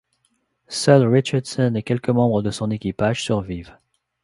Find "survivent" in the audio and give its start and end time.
3.23-3.77